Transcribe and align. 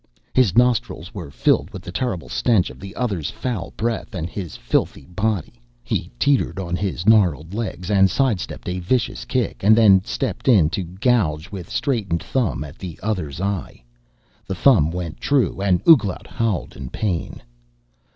His 0.33 0.57
nostrils 0.57 1.13
were 1.13 1.29
filled 1.29 1.69
with 1.71 1.83
the 1.83 1.91
terrible 1.91 2.27
stench 2.27 2.71
of 2.71 2.79
the 2.79 2.95
other's 2.95 3.29
foul 3.29 3.71
breath 3.77 4.15
and 4.15 4.27
his 4.27 4.55
filthy 4.57 5.05
body. 5.05 5.61
He 5.83 6.09
teetered 6.17 6.57
on 6.57 6.75
his 6.75 7.05
gnarled 7.05 7.53
legs 7.53 7.91
and 7.91 8.09
side 8.09 8.39
stepped 8.39 8.67
a 8.67 8.79
vicious 8.79 9.25
kick 9.25 9.63
and 9.63 9.75
then 9.77 10.03
stepped 10.03 10.47
in 10.47 10.71
to 10.71 10.81
gouge 10.81 11.51
with 11.51 11.69
straightened 11.69 12.23
thumb 12.23 12.63
at 12.63 12.79
the 12.79 12.99
other's 13.03 13.39
eye. 13.39 13.83
The 14.47 14.55
thumb 14.55 14.89
went 14.89 15.21
true 15.21 15.61
and 15.61 15.83
Ouglat 15.87 16.25
howled 16.25 16.75
in 16.75 16.89
pain. 16.89 17.43